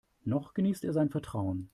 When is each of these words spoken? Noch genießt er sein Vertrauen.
Noch 0.23 0.53
genießt 0.55 0.83
er 0.85 0.93
sein 0.93 1.09
Vertrauen. 1.11 1.69